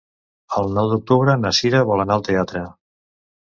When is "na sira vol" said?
1.43-2.03